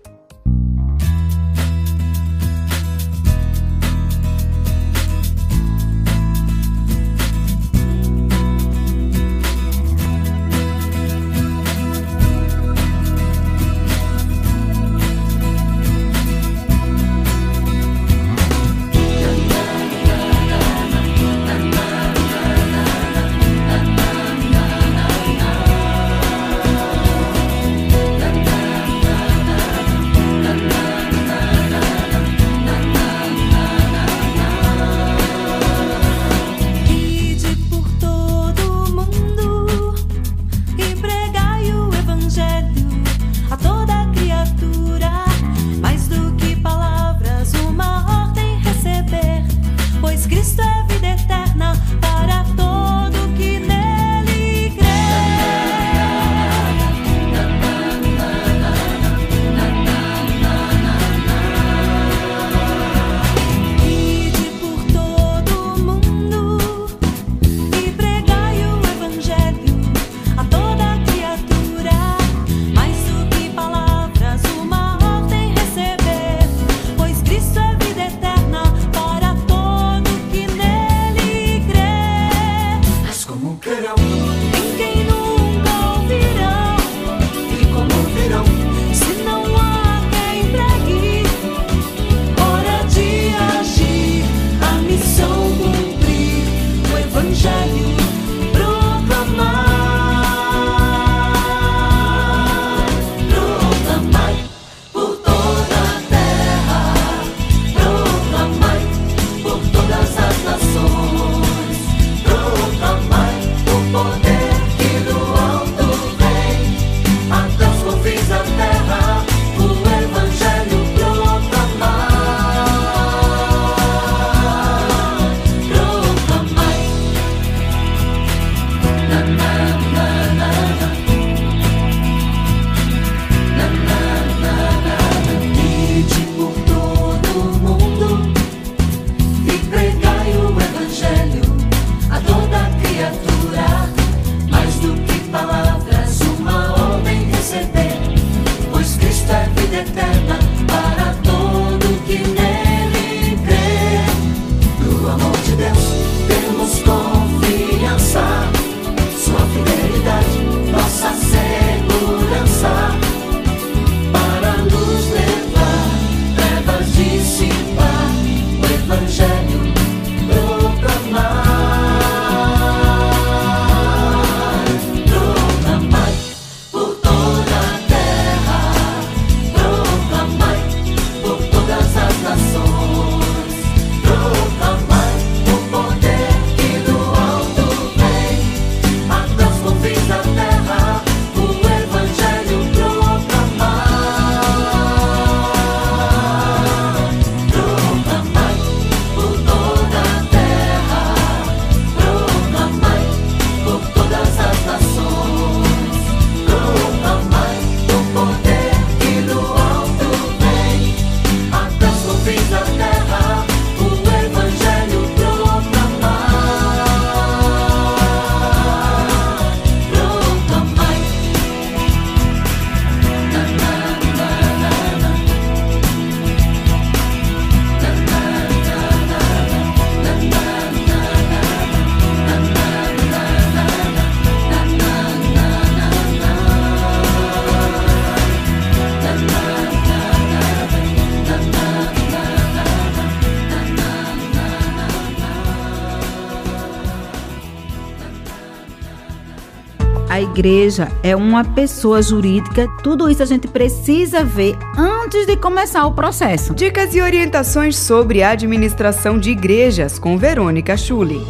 [250.36, 252.68] igreja é uma pessoa jurídica.
[252.82, 256.54] Tudo isso a gente precisa ver antes de começar o processo.
[256.54, 261.20] Dicas e orientações sobre a administração de igrejas com Verônica Schulli.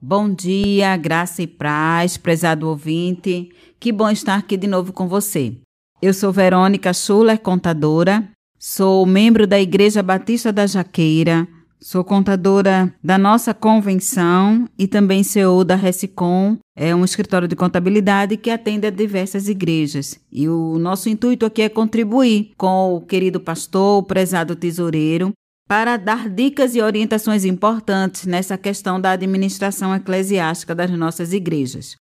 [0.00, 3.48] Bom dia, graça e paz, prezado ouvinte.
[3.80, 5.54] Que bom estar aqui de novo com você.
[6.00, 11.48] Eu sou Verônica Schuller, contadora, sou membro da Igreja Batista da Jaqueira,
[11.80, 18.36] sou contadora da nossa convenção e também CEO da Recicom, é um escritório de contabilidade
[18.36, 20.18] que atende a diversas igrejas.
[20.30, 25.32] E o nosso intuito aqui é contribuir com o querido pastor, o prezado tesoureiro,
[25.68, 31.96] para dar dicas e orientações importantes nessa questão da administração eclesiástica das nossas igrejas.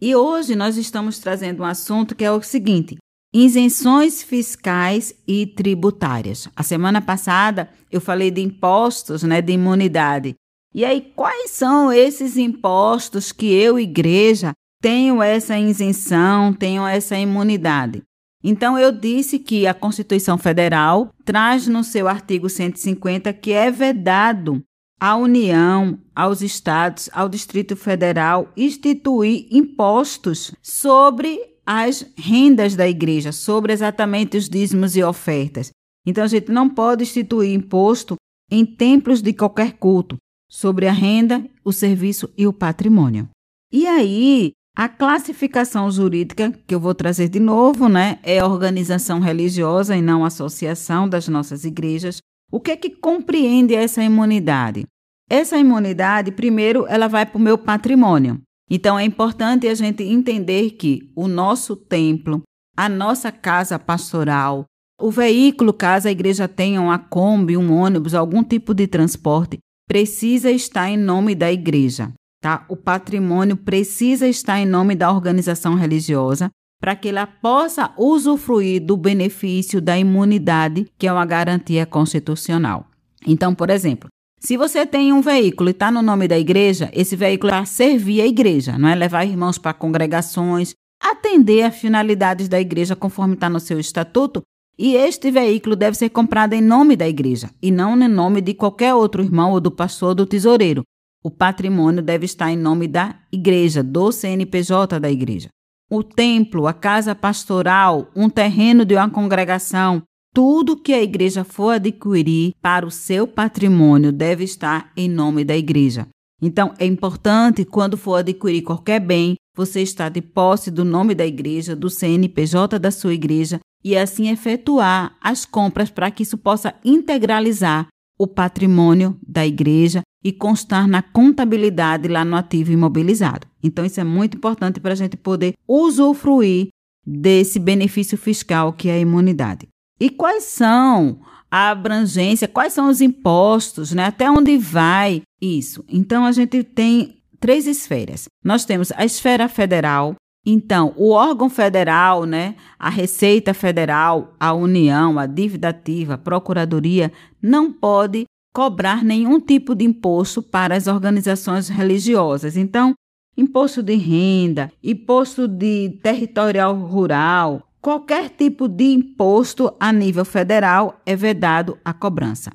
[0.00, 2.96] E hoje nós estamos trazendo um assunto que é o seguinte:
[3.32, 6.48] Isenções fiscais e tributárias.
[6.56, 10.34] A semana passada eu falei de impostos, né, de imunidade.
[10.74, 18.02] E aí, quais são esses impostos que eu, igreja, tenho essa isenção, tenho essa imunidade?
[18.42, 24.60] Então, eu disse que a Constituição Federal traz no seu artigo 150 que é vedado
[24.98, 31.38] à União, aos estados, ao Distrito Federal instituir impostos sobre
[31.72, 35.70] as rendas da igreja, sobre exatamente os dízimos e ofertas.
[36.04, 38.16] Então a gente não pode instituir imposto
[38.50, 40.16] em templos de qualquer culto
[40.50, 43.28] sobre a renda, o serviço e o patrimônio.
[43.72, 49.96] E aí, a classificação jurídica, que eu vou trazer de novo, né, é organização religiosa
[49.96, 52.18] e não associação das nossas igrejas.
[52.50, 54.86] O que é que compreende essa imunidade?
[55.28, 58.42] Essa imunidade, primeiro, ela vai para o meu patrimônio.
[58.70, 62.42] Então é importante a gente entender que o nosso templo,
[62.76, 64.64] a nossa casa pastoral,
[65.00, 69.58] o veículo, caso a igreja tenha uma Kombi, um ônibus, algum tipo de transporte,
[69.88, 72.64] precisa estar em nome da igreja, tá?
[72.68, 76.50] O patrimônio precisa estar em nome da organização religiosa
[76.80, 82.86] para que ela possa usufruir do benefício da imunidade, que é uma garantia constitucional.
[83.26, 84.08] Então, por exemplo,
[84.42, 87.66] se você tem um veículo e está no nome da igreja, esse veículo é para
[87.66, 93.34] servir a igreja, não é levar irmãos para congregações, atender a finalidades da igreja conforme
[93.34, 94.42] está no seu estatuto.
[94.78, 98.54] E este veículo deve ser comprado em nome da igreja e não em nome de
[98.54, 100.84] qualquer outro irmão ou do pastor ou do tesoureiro.
[101.22, 105.50] O patrimônio deve estar em nome da igreja, do CNPJ da igreja.
[105.90, 111.70] O templo, a casa pastoral, um terreno de uma congregação, tudo que a igreja for
[111.70, 116.06] adquirir para o seu patrimônio deve estar em nome da igreja.
[116.40, 121.26] Então, é importante, quando for adquirir qualquer bem, você estar de posse do nome da
[121.26, 126.74] igreja, do CNPJ da sua igreja e assim efetuar as compras para que isso possa
[126.84, 127.88] integralizar
[128.18, 133.46] o patrimônio da igreja e constar na contabilidade lá no ativo imobilizado.
[133.62, 136.68] Então, isso é muito importante para a gente poder usufruir
[137.06, 139.66] desse benefício fiscal que é a imunidade.
[140.00, 141.20] E quais são
[141.50, 144.06] a abrangência, quais são os impostos, né?
[144.06, 145.84] Até onde vai isso?
[145.88, 148.26] Então a gente tem três esferas.
[148.42, 150.14] Nós temos a esfera federal,
[150.44, 157.12] então, o órgão federal, né, a Receita Federal, a União, a dívida ativa, a Procuradoria,
[157.42, 162.56] não pode cobrar nenhum tipo de imposto para as organizações religiosas.
[162.56, 162.94] Então,
[163.36, 171.16] imposto de renda, imposto de territorial rural, Qualquer tipo de imposto a nível federal é
[171.16, 172.52] vedado a cobrança.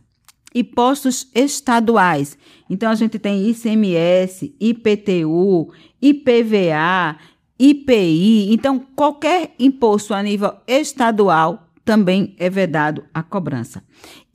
[0.53, 2.37] Impostos estaduais.
[2.69, 7.17] Então, a gente tem ICMS, IPTU, IPVA,
[7.57, 8.53] IPI.
[8.53, 13.83] Então, qualquer imposto a nível estadual também é vedado a cobrança.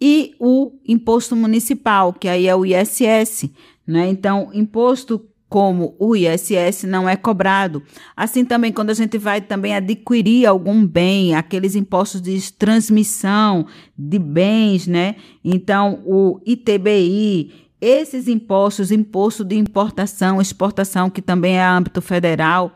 [0.00, 3.48] E o imposto municipal, que aí é o ISS.
[3.86, 4.08] Né?
[4.08, 7.82] Então, imposto como o ISS não é cobrado.
[8.16, 13.66] Assim também quando a gente vai também adquirir algum bem, aqueles impostos de transmissão
[13.98, 15.16] de bens, né?
[15.44, 22.72] Então, o ITBI, esses impostos, imposto de importação, exportação, que também é âmbito federal,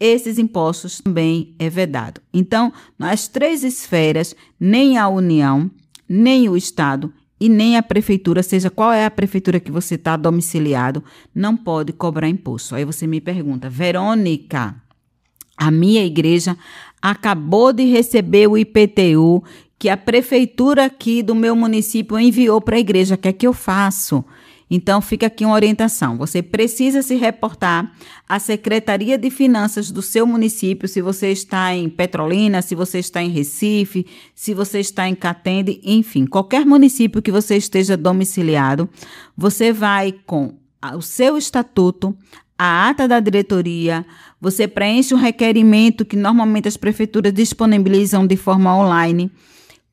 [0.00, 2.20] esses impostos também é vedado.
[2.34, 5.70] Então, nas três esferas, nem a União,
[6.08, 10.16] nem o Estado e nem a prefeitura, seja qual é a prefeitura que você está
[10.16, 12.74] domiciliado, não pode cobrar imposto.
[12.74, 14.74] Aí você me pergunta, Verônica,
[15.56, 16.56] a minha igreja
[17.00, 19.44] acabou de receber o IPTU
[19.78, 23.14] que a prefeitura aqui do meu município enviou para a igreja.
[23.14, 24.24] O que é que eu faço?
[24.68, 26.16] Então, fica aqui uma orientação.
[26.16, 27.92] Você precisa se reportar
[28.28, 33.22] à Secretaria de Finanças do seu município, se você está em Petrolina, se você está
[33.22, 38.88] em Recife, se você está em Catende, enfim, qualquer município que você esteja domiciliado,
[39.36, 40.54] você vai com
[40.94, 42.16] o seu estatuto,
[42.58, 44.04] a ata da diretoria,
[44.40, 49.30] você preenche o requerimento que normalmente as prefeituras disponibilizam de forma online,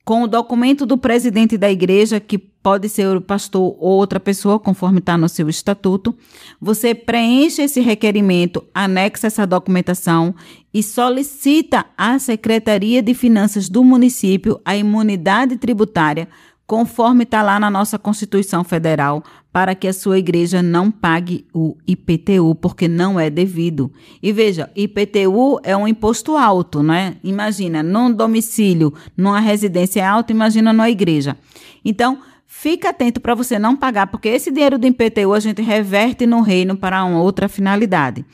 [0.04, 4.58] com o documento do presidente da igreja, que pode ser o pastor ou outra pessoa,
[4.58, 6.16] conforme está no seu estatuto.
[6.58, 10.34] Você preenche esse requerimento, anexa essa documentação
[10.72, 16.26] e solicita à Secretaria de Finanças do município a imunidade tributária
[16.66, 21.76] conforme está lá na nossa Constituição Federal, para que a sua igreja não pague o
[21.86, 23.92] IPTU, porque não é devido.
[24.22, 27.16] E veja, IPTU é um imposto alto, né?
[27.22, 31.36] Imagina, num domicílio, numa residência alta, imagina numa igreja.
[31.84, 36.26] Então, Fique atento para você não pagar, porque esse dinheiro do IPTU a gente reverte
[36.26, 38.24] no reino para uma outra finalidade.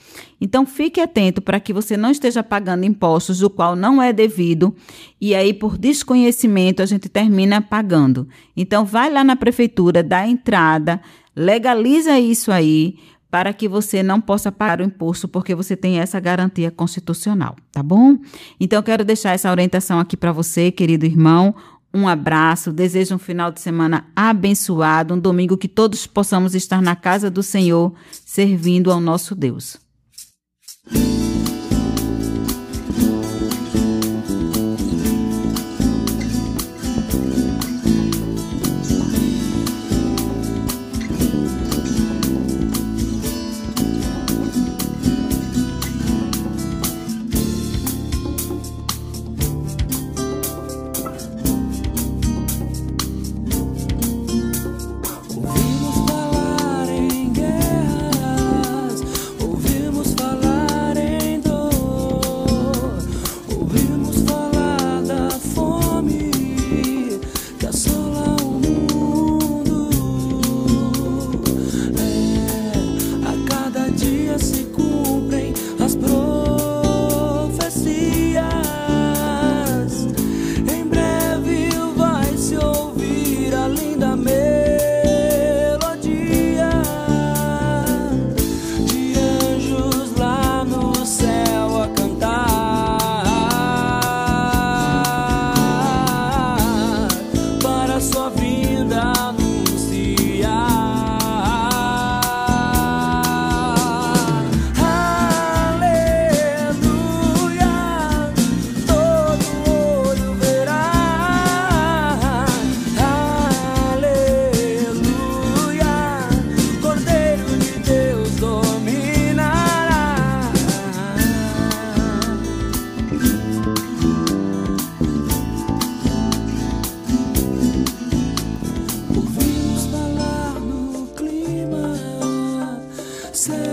[0.41, 4.75] Então, fique atento para que você não esteja pagando impostos, o qual não é devido,
[5.21, 8.29] e aí, por desconhecimento, a gente termina pagando.
[8.57, 11.01] Então, vai lá na prefeitura, dá entrada,
[11.35, 12.99] legaliza isso aí,
[13.31, 17.83] para que você não possa pagar o imposto, porque você tem essa garantia constitucional, tá
[17.83, 18.19] bom?
[18.59, 21.55] Então, eu quero deixar essa orientação aqui para você, querido irmão.
[21.93, 26.95] Um abraço, desejo um final de semana abençoado, um domingo que todos possamos estar na
[26.95, 27.93] casa do Senhor,
[28.25, 29.77] servindo ao nosso Deus.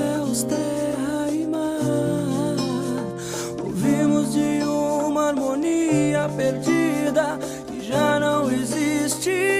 [0.08, 2.56] céus, terra e mar.
[3.64, 7.38] Ouvimos de uma harmonia perdida
[7.68, 9.57] que já não existe.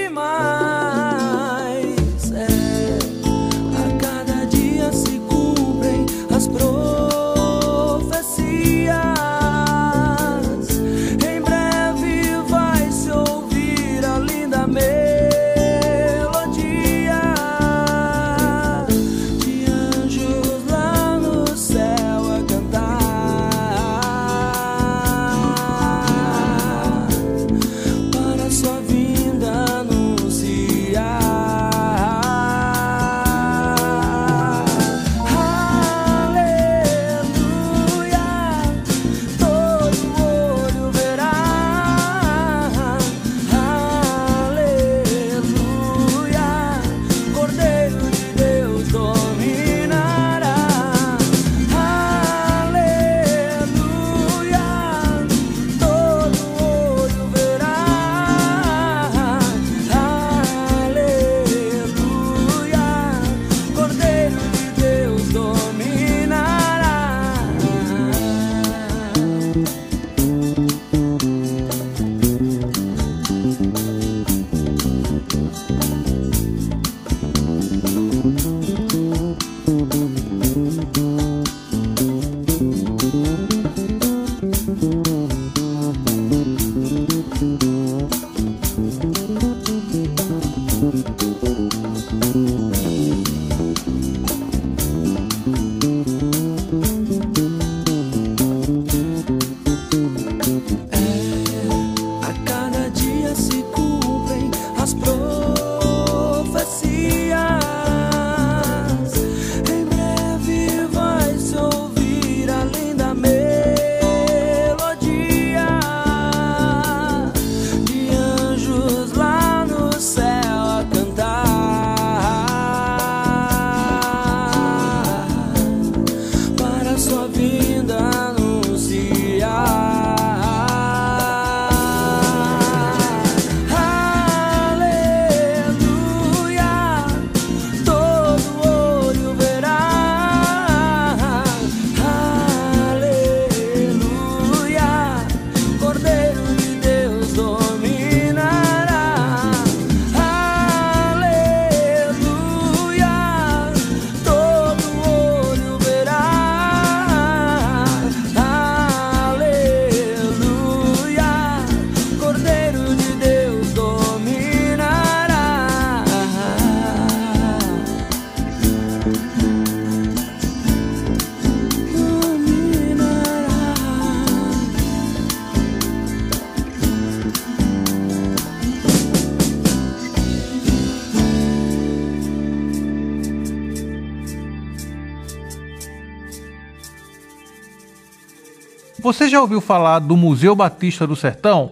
[189.08, 191.70] Você já ouviu falar do Museu Batista do Sertão?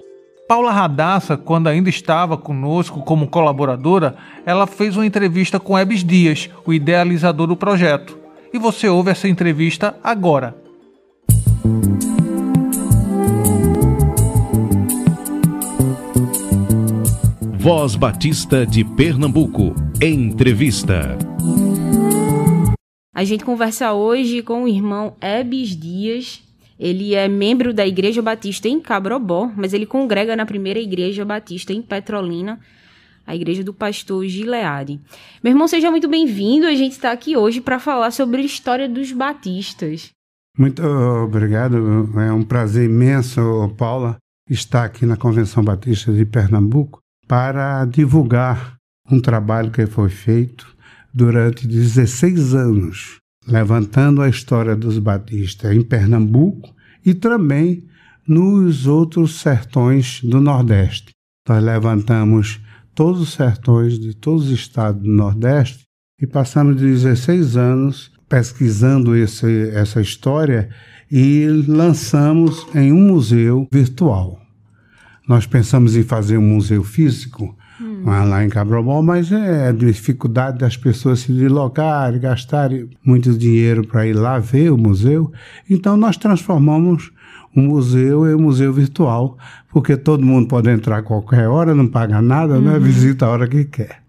[0.48, 4.16] Paula Radassa, quando ainda estava conosco como colaboradora,
[4.46, 8.18] ela fez uma entrevista com Ebes Dias, o idealizador do projeto.
[8.54, 10.56] E você ouve essa entrevista agora.
[17.58, 19.74] Voz Batista de Pernambuco.
[20.00, 21.18] Entrevista.
[23.14, 26.45] A gente conversa hoje com o irmão Ebes Dias.
[26.78, 31.72] Ele é membro da Igreja Batista em Cabrobó, mas ele congrega na primeira Igreja Batista
[31.72, 32.60] em Petrolina,
[33.26, 35.00] a Igreja do Pastor Gileade.
[35.42, 36.66] Meu irmão, seja muito bem-vindo.
[36.66, 40.10] A gente está aqui hoje para falar sobre a história dos batistas.
[40.56, 41.76] Muito obrigado.
[42.20, 43.40] É um prazer imenso,
[43.76, 44.16] Paula,
[44.48, 48.76] estar aqui na Convenção Batista de Pernambuco para divulgar
[49.10, 50.76] um trabalho que foi feito
[51.12, 57.84] durante 16 anos, levantando a história dos batistas em Pernambuco e também
[58.26, 61.12] nos outros sertões do Nordeste.
[61.48, 62.60] Nós levantamos
[62.94, 65.84] todos os sertões de todos os estados do Nordeste
[66.20, 70.68] e passamos 16 anos pesquisando esse, essa história
[71.10, 74.40] e lançamos em um museu virtual.
[75.28, 77.56] Nós pensamos em fazer um museu físico.
[78.06, 84.12] Lá em Cabrobol, mas é dificuldade das pessoas se deslocarem, gastarem muito dinheiro para ir
[84.12, 85.32] lá ver o museu.
[85.68, 87.10] Então nós transformamos
[87.54, 89.36] o museu em um museu virtual,
[89.72, 92.74] porque todo mundo pode entrar a qualquer hora, não paga nada, né?
[92.74, 92.74] uhum.
[92.74, 92.78] né?
[92.78, 94.02] visita a hora que quer.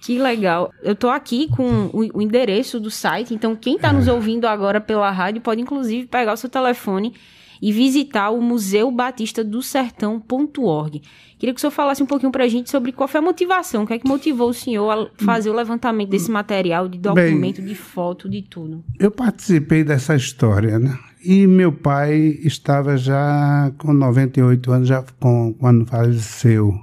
[0.00, 0.72] Que legal.
[0.82, 3.92] Eu estou aqui com o, o, endereço do site, então quem está é.
[3.92, 7.12] nos ouvindo agora pela rádio pode inclusive pegar o seu telefone
[7.60, 11.02] e visitar o Museu Batista do Sertão.org.
[11.38, 13.84] Queria que o senhor falasse um pouquinho para a gente sobre qual foi a motivação,
[13.84, 17.60] o que é que motivou o senhor a fazer o levantamento desse material, de documento,
[17.60, 18.82] Bem, de foto, de tudo.
[18.98, 20.98] Eu participei dessa história, né?
[21.22, 26.74] E meu pai estava já com 98 anos, já com, quando faleceu,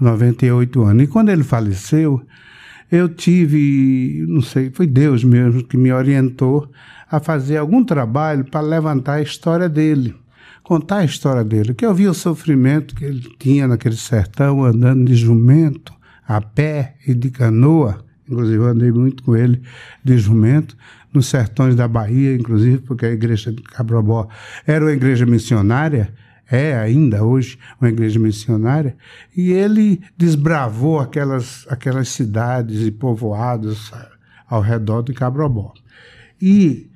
[0.00, 1.04] 98 anos.
[1.04, 2.20] E quando ele faleceu,
[2.90, 6.68] eu tive, não sei, foi Deus mesmo que me orientou
[7.08, 10.14] a fazer algum trabalho para levantar a história dele
[10.70, 15.04] contar a história dele, que eu vi o sofrimento que ele tinha naquele sertão, andando
[15.04, 15.92] de jumento,
[16.24, 18.04] a pé e de canoa.
[18.22, 19.60] Inclusive, eu andei muito com ele
[20.04, 20.76] de jumento,
[21.12, 24.28] nos sertões da Bahia, inclusive, porque a igreja de Cabrobó
[24.64, 26.14] era uma igreja missionária,
[26.48, 28.96] é ainda hoje uma igreja missionária,
[29.36, 33.90] e ele desbravou aquelas, aquelas cidades e povoados
[34.48, 35.74] ao redor de Cabrobó.
[36.40, 36.89] E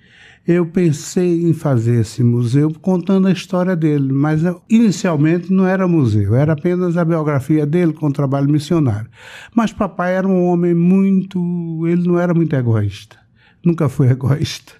[0.46, 6.34] eu pensei em fazer esse museu contando a história dele, mas inicialmente não era museu,
[6.34, 9.08] era apenas a biografia dele com o trabalho missionário.
[9.54, 11.86] Mas papai era um homem muito.
[11.86, 13.16] ele não era muito egoísta,
[13.64, 14.72] nunca foi egoísta.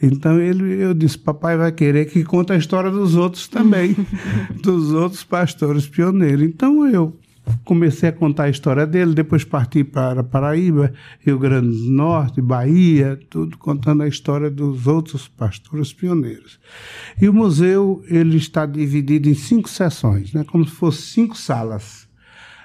[0.00, 3.96] Então ele, eu disse: papai vai querer que conte a história dos outros também,
[4.62, 6.46] dos outros pastores pioneiros.
[6.46, 7.19] Então eu
[7.64, 13.18] comecei a contar a história dele, depois parti para Paraíba, Rio Grande do Norte, Bahia,
[13.28, 16.58] tudo contando a história dos outros pastores pioneiros.
[17.20, 22.08] E o museu ele está dividido em cinco seções, né, como se fossem cinco salas.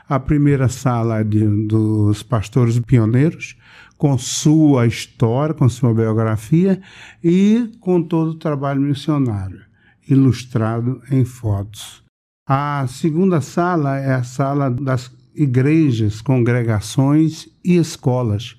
[0.07, 3.55] A primeira sala é de, dos pastores pioneiros,
[3.97, 6.79] com sua história, com sua biografia
[7.23, 9.61] e com todo o trabalho missionário,
[10.07, 12.04] ilustrado em fotos.
[12.47, 18.55] A segunda sala é a sala das igrejas, congregações e escolas.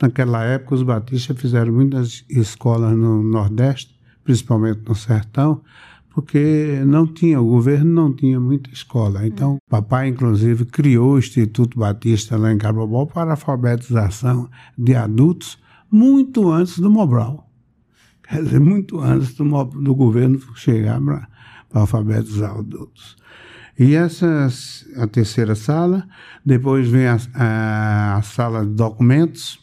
[0.00, 3.94] Naquela época, os batistas fizeram muitas escolas no Nordeste,
[4.24, 5.60] principalmente no Sertão,
[6.08, 9.26] porque não tinha, o governo não tinha muita escola.
[9.26, 15.58] Então, o papai, inclusive, criou o Instituto Batista lá em Cabobó para alfabetização de adultos
[15.92, 17.46] muito antes do Mobral.
[18.22, 21.28] Quer dizer, muito antes do, do governo chegar para
[21.72, 23.16] alfabetizar adultos.
[23.78, 24.48] E essa
[24.96, 26.06] a terceira sala.
[26.44, 29.60] Depois vem a, a, a sala de documentos,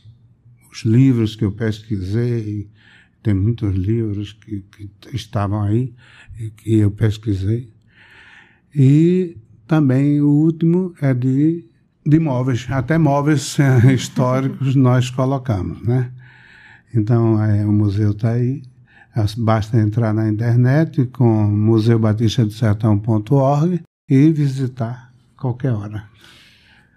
[0.71, 2.69] os livros que eu pesquisei.
[3.21, 5.93] Tem muitos livros que, que estavam aí
[6.39, 7.73] e que eu pesquisei.
[8.75, 9.37] E
[9.67, 11.65] também o último é de,
[12.05, 13.57] de móveis, até móveis
[13.93, 16.11] históricos nós colocamos, né?
[16.93, 18.61] Então, é, o museu está aí.
[19.37, 26.03] Basta entrar na internet com museubatista-do-sertão.org e visitar qualquer hora.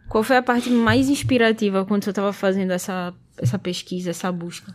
[0.08, 4.74] Qual foi a parte mais inspirativa quando você estava fazendo essa, essa pesquisa, essa busca?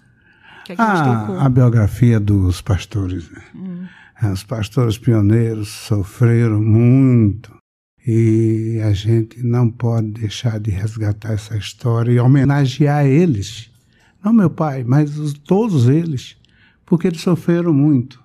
[0.65, 3.31] Que é que ah, a biografia dos pastores.
[3.31, 3.41] Né?
[3.55, 3.85] Hum.
[4.31, 7.51] Os pastores pioneiros sofreram muito
[8.05, 13.71] e a gente não pode deixar de resgatar essa história e homenagear eles.
[14.23, 16.35] Não meu pai, mas os, todos eles,
[16.91, 18.21] porque eles sofreram muito.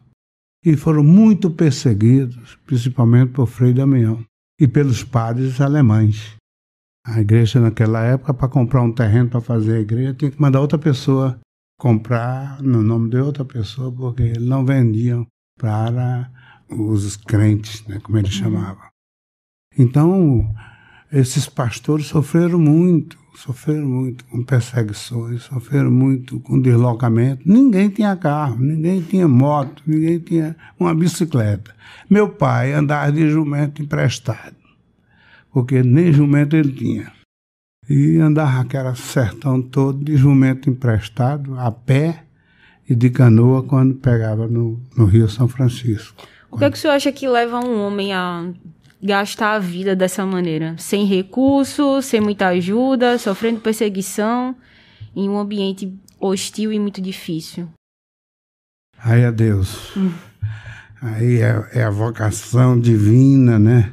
[0.65, 4.25] e foram muito perseguidos, principalmente por Frei Damião
[4.61, 6.35] e pelos padres alemães.
[7.07, 10.61] A igreja naquela época, para comprar um terreno para fazer a igreja, tinha que mandar
[10.61, 11.39] outra pessoa
[11.79, 15.25] comprar no nome de outra pessoa, porque eles não vendiam
[15.57, 16.29] para
[16.69, 18.89] os crentes, né, como eles chamavam.
[19.79, 20.53] Então,
[21.17, 27.43] esses pastores sofreram muito, sofreram muito com perseguições, sofreram muito com deslocamento.
[27.47, 31.75] Ninguém tinha carro, ninguém tinha moto, ninguém tinha uma bicicleta.
[32.11, 34.57] Meu pai andava de jumento emprestado,
[35.51, 37.11] porque nem jumento ele tinha.
[37.89, 42.25] E andava aquela sertão todo de jumento emprestado, a pé
[42.87, 46.27] e de canoa quando pegava no, no Rio São Francisco.
[46.51, 48.53] O que, é que o senhor acha que leva um homem a
[49.07, 54.55] gastar a vida dessa maneira, sem recursos, sem muita ajuda, sofrendo perseguição,
[55.15, 55.91] em um ambiente
[56.21, 57.69] hostil e muito difícil.
[58.99, 59.97] Aí é Deus.
[59.97, 60.13] Hum.
[61.01, 63.93] Aí é, é, a vocação divina, né?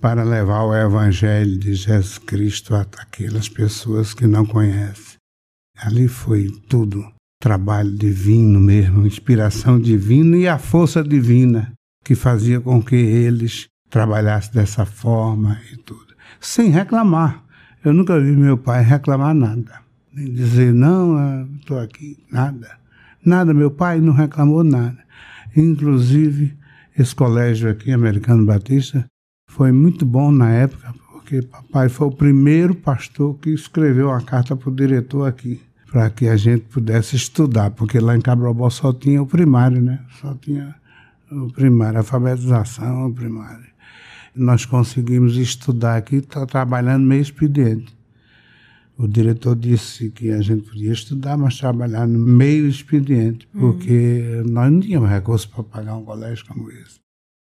[0.00, 5.16] Para levar o Evangelho de Jesus Cristo a aquelas pessoas que não conhecem.
[5.78, 7.04] Ali foi tudo
[7.40, 11.72] trabalho divino mesmo, inspiração divina e a força divina
[12.04, 17.44] que fazia com que eles trabalhasse dessa forma e tudo, sem reclamar.
[17.84, 19.80] Eu nunca vi meu pai reclamar nada,
[20.12, 22.70] nem dizer, não, estou aqui, nada.
[23.24, 24.98] Nada, meu pai não reclamou nada.
[25.54, 26.56] Inclusive,
[26.98, 29.04] esse colégio aqui, Americano Batista,
[29.46, 34.56] foi muito bom na época, porque papai foi o primeiro pastor que escreveu uma carta
[34.56, 38.90] para o diretor aqui, para que a gente pudesse estudar, porque lá em Cabrobó só
[38.90, 40.00] tinha o primário, né?
[40.18, 40.74] Só tinha
[41.30, 43.71] o primário, alfabetização, o primário
[44.34, 47.94] nós conseguimos estudar aqui, está trabalhando meio expediente.
[48.96, 54.52] O diretor disse que a gente podia estudar, mas trabalhar no meio expediente, porque uhum.
[54.52, 57.00] nós não tínhamos recursos para pagar um colégio como esse.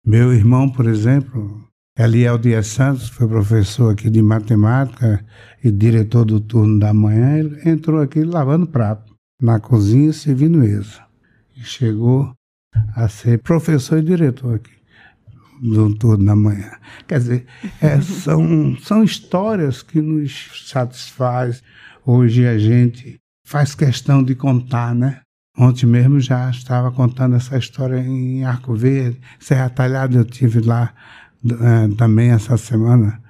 [0.05, 1.63] Meu irmão, por exemplo,
[1.99, 5.25] Eliel Dias Santos, foi professor aqui de matemática
[5.63, 11.03] e diretor do turno da manhã, ele entrou aqui lavando prato, na cozinha, servindo mesa.
[11.57, 12.33] E chegou
[12.97, 14.84] a ser professor e diretor aqui
[15.65, 16.71] do turno da manhã.
[17.09, 17.47] Quer dizer,
[17.81, 21.63] é, são, são histórias que nos satisfaz.
[22.05, 25.21] Hoje a gente faz questão de contar, né?
[25.57, 30.93] Ontem mesmo já estava contando essa história em Arco Verde, Serra Talhada, eu tive lá
[31.45, 33.23] é, também essa semana,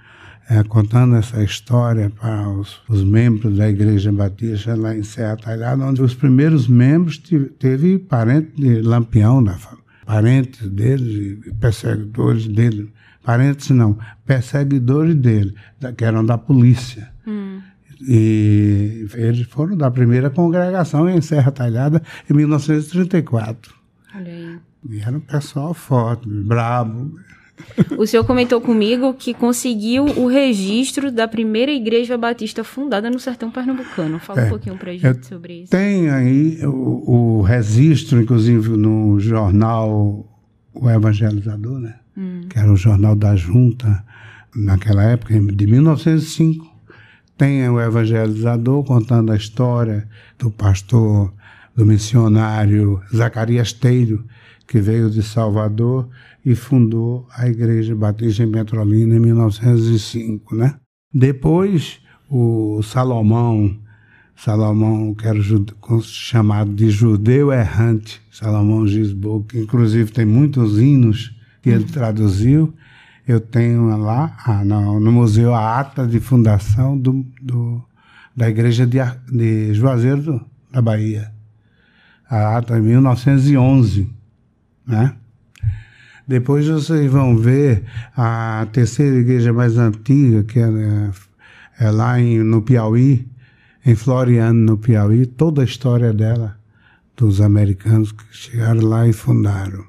[0.48, 5.84] é, contando essa história para os, os, membros da Igreja Batista lá em Serra Talhada,
[5.84, 12.92] onde os primeiros membros teve, teve parente de Lampião da família parentes dele, perseguidores dele,
[13.22, 15.54] parentes não, perseguidores dele,
[15.96, 17.10] que eram da polícia.
[17.26, 17.60] Hum.
[18.06, 23.74] E eles foram da primeira congregação em Serra Talhada em 1934.
[24.14, 24.58] Olha aí.
[24.90, 27.18] E era um pessoal forte, brabo.
[27.98, 33.50] O senhor comentou comigo que conseguiu o registro da primeira igreja batista fundada no sertão
[33.50, 34.18] pernambucano.
[34.18, 35.70] Fala é, um pouquinho para a gente sobre isso.
[35.70, 40.26] Tem aí o, o, registro, inclusive no jornal
[40.72, 41.96] O Evangelizador, né?
[42.16, 42.42] Hum.
[42.48, 44.04] que era o jornal da Junta,
[44.54, 46.72] naquela época, de 1905.
[47.36, 51.32] Tem o Evangelizador contando a história do pastor,
[51.74, 54.24] do missionário Zacarias Teiro,
[54.66, 56.08] que veio de Salvador
[56.44, 60.74] e fundou a Igreja Batista em Petrolina em 1905, né?
[61.12, 63.78] Depois, o Salomão,
[64.36, 65.38] Salomão, que era
[66.02, 72.74] chamado de judeu errante, Salomão Gisbo, que inclusive tem muitos hinos que ele traduziu.
[73.26, 77.82] Eu tenho lá ah, no, no, museu a ata de fundação do, do
[78.36, 78.98] da igreja de,
[79.32, 81.32] de Juazeiro da Bahia.
[82.28, 84.10] A ata de 1911,
[84.86, 85.16] né?
[86.26, 87.84] Depois vocês vão ver
[88.16, 91.10] a terceira igreja mais antiga, que é,
[91.78, 93.28] é lá em, no Piauí,
[93.84, 96.56] em Floriano, no Piauí, toda a história dela,
[97.16, 99.84] dos americanos que chegaram lá e fundaram.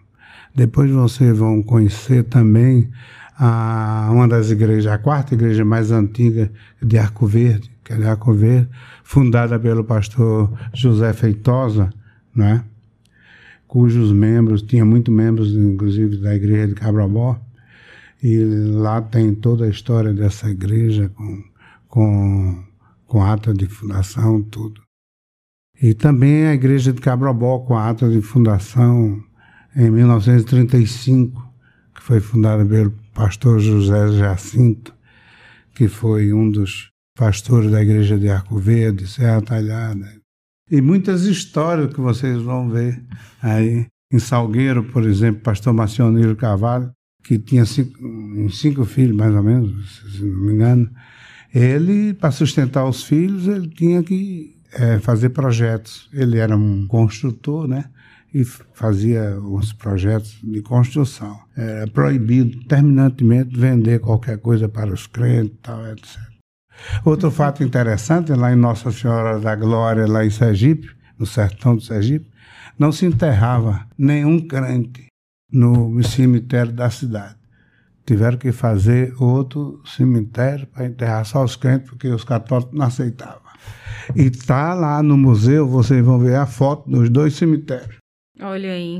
[0.53, 2.89] Depois vocês vão conhecer também
[3.37, 8.05] a, uma das igrejas, a quarta igreja mais antiga de Arco Verde, que é de
[8.05, 8.69] Arco Verde,
[9.03, 11.89] fundada pelo pastor José Feitosa,
[12.35, 12.63] né?
[13.75, 17.37] Cujos membros, tinha muitos membros, inclusive, da igreja de Cabrabó,
[18.23, 18.37] e
[18.71, 21.43] lá tem toda a história dessa igreja com,
[21.89, 22.63] com,
[23.05, 24.81] com ata de fundação, tudo.
[25.83, 29.21] E também a igreja de Cabrobó com a ata de fundação
[29.75, 31.45] em 1935,
[31.93, 34.95] que foi fundada pelo pastor José Jacinto,
[35.73, 40.05] que foi um dos pastores da igreja de Arco Verde, Serra Talhada,
[40.69, 43.01] e muitas histórias que vocês vão ver
[43.41, 46.91] aí Em Salgueiro, por exemplo, pastor Marcioneiro Carvalho,
[47.23, 47.97] que tinha cinco,
[48.51, 50.89] cinco filhos, mais ou menos, se não me engano,
[51.53, 56.09] ele, para sustentar os filhos, ele tinha que é, fazer projetos.
[56.13, 57.85] Ele era um construtor, né?
[58.33, 61.39] E fazia os projetos de construção.
[61.55, 66.34] Era proibido terminantemente vender qualquer coisa para os crentes, tal, etc.
[67.03, 71.81] Outro fato interessante, lá em Nossa Senhora da Glória, lá em Sergipe, no sertão do
[71.81, 72.29] Sergipe,
[72.77, 75.07] não se enterrava nenhum crente
[75.51, 77.35] no cemitério da cidade.
[78.05, 83.41] Tiveram que fazer outro cemitério para enterrar só os crentes, porque os católicos não aceitavam.
[84.15, 87.97] E tá lá no museu, vocês vão ver a foto dos dois cemitérios.
[88.41, 88.99] Olha aí.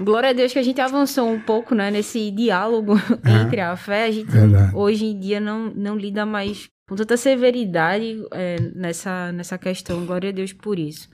[0.00, 3.76] Glória a Deus que a gente avançou um pouco, né, nesse diálogo é, entre a
[3.76, 4.06] fé.
[4.06, 4.74] A gente verdade.
[4.74, 10.04] hoje em dia não, não lida mais com tanta severidade é, nessa, nessa questão.
[10.04, 11.08] Glória a Deus por isso.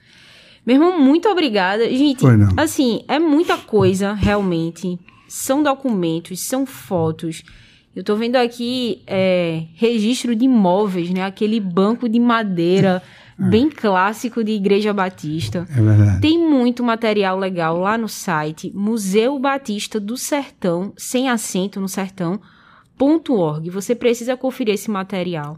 [0.65, 1.87] Meu irmão, muito obrigada.
[1.87, 2.25] Gente,
[2.57, 4.99] assim, é muita coisa, realmente.
[5.27, 7.43] São documentos, são fotos.
[7.95, 11.23] Eu tô vendo aqui é, registro de imóveis, né?
[11.23, 13.03] Aquele banco de madeira
[13.39, 13.43] é.
[13.47, 15.67] bem clássico de Igreja Batista.
[15.69, 16.21] É verdade.
[16.21, 21.87] Tem muito material legal lá no site Museu Batista do Sertão, sem acento no
[22.97, 23.69] sertão.org.
[23.69, 25.57] Você precisa conferir esse material.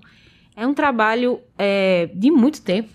[0.55, 2.89] É um trabalho é, de muito tempo.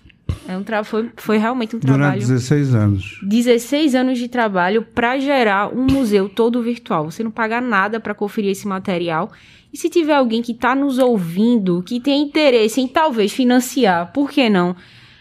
[0.47, 2.21] É um tra foi, foi realmente um trabalho.
[2.21, 3.19] Durante 16 anos.
[3.23, 7.09] 16 anos de trabalho para gerar um museu todo virtual.
[7.09, 9.31] Você não paga nada para conferir esse material.
[9.73, 14.29] E se tiver alguém que está nos ouvindo, que tem interesse em talvez financiar, por
[14.29, 14.75] que não?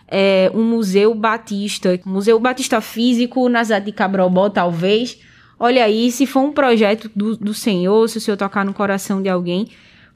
[0.06, 5.18] É, um museu batista, museu batista físico na cidade de Cabrobó, talvez.
[5.58, 9.22] Olha aí, se for um projeto do, do Senhor, se o Senhor tocar no coração
[9.22, 9.68] de alguém,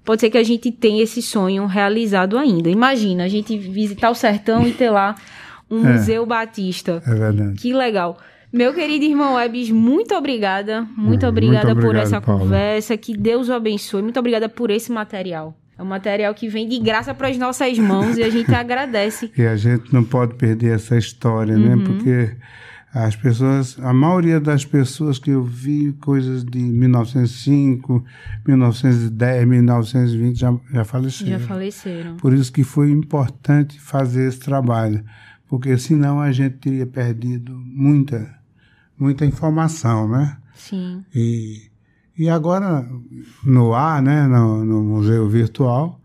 [0.04, 2.68] pode ser que a gente tenha esse sonho realizado ainda.
[2.68, 5.14] Imagina, a gente visitar o sertão e ter lá
[5.70, 7.02] um é, museu batista.
[7.06, 7.54] É verdade.
[7.54, 8.18] Que legal.
[8.52, 10.86] Meu querido irmão Ebis, muito obrigada.
[10.96, 12.40] Muito hum, obrigada muito obrigado, por essa Paulo.
[12.40, 12.96] conversa.
[12.96, 14.02] Que Deus o abençoe.
[14.02, 15.54] Muito obrigada por esse material.
[15.78, 19.30] É um material que vem de graça para as nossas mãos e a gente agradece.
[19.36, 21.74] E a gente não pode perder essa história, né?
[21.74, 21.76] uhum.
[21.76, 21.84] né?
[21.84, 22.36] Porque
[22.92, 28.02] as pessoas, a maioria das pessoas que eu vi coisas de 1905,
[28.46, 31.30] 1910, 1920 já, já faleceram.
[31.30, 32.16] Já faleceram.
[32.16, 35.04] Por isso que foi importante fazer esse trabalho,
[35.46, 38.34] porque senão a gente teria perdido muita,
[38.98, 40.38] muita informação, né?
[40.54, 41.04] Sim.
[41.14, 41.70] E,
[42.16, 42.88] e agora
[43.44, 45.97] no ar, né, no, no museu virtual,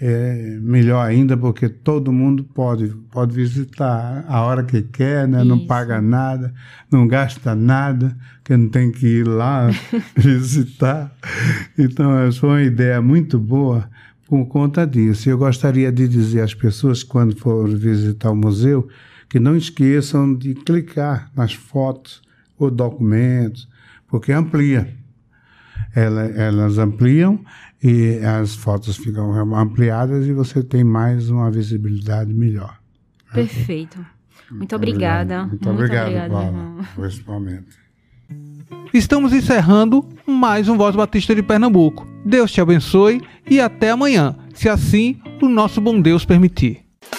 [0.00, 5.42] é melhor ainda porque todo mundo pode, pode visitar a hora que quer, né?
[5.42, 6.54] não paga nada,
[6.90, 9.68] não gasta nada, que não tem que ir lá
[10.16, 11.12] visitar.
[11.76, 13.90] Então, essa foi uma ideia muito boa
[14.28, 15.28] por conta disso.
[15.28, 18.88] Eu gostaria de dizer às pessoas, quando for visitar o museu,
[19.28, 22.22] que não esqueçam de clicar nas fotos
[22.56, 23.68] ou documentos,
[24.06, 24.88] porque amplia.
[25.94, 27.40] elas ampliam
[27.82, 32.78] e as fotos ficam ampliadas e você tem mais uma visibilidade melhor.
[33.32, 34.04] Perfeito.
[34.50, 35.40] Muito obrigada.
[35.40, 37.76] Muito, Muito obrigado, obrigada, Paula, por esse momento.
[38.92, 42.06] Estamos encerrando mais um Voz Batista de Pernambuco.
[42.24, 46.87] Deus te abençoe e até amanhã, se assim o nosso bom Deus permitir.